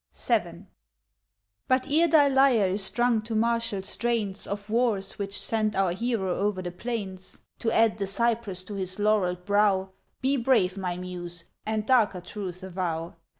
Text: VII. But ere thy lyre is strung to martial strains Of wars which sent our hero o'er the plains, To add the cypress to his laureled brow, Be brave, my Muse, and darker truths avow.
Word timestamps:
VII. 0.17 0.65
But 1.67 1.85
ere 1.87 2.07
thy 2.07 2.27
lyre 2.27 2.71
is 2.71 2.83
strung 2.83 3.21
to 3.21 3.35
martial 3.35 3.83
strains 3.83 4.47
Of 4.47 4.67
wars 4.67 5.19
which 5.19 5.39
sent 5.39 5.75
our 5.75 5.91
hero 5.91 6.43
o'er 6.47 6.63
the 6.63 6.71
plains, 6.71 7.41
To 7.59 7.69
add 7.71 7.99
the 7.99 8.07
cypress 8.07 8.63
to 8.63 8.73
his 8.73 8.95
laureled 8.97 9.45
brow, 9.45 9.91
Be 10.19 10.37
brave, 10.37 10.75
my 10.75 10.97
Muse, 10.97 11.45
and 11.67 11.85
darker 11.85 12.19
truths 12.19 12.63
avow. 12.63 13.13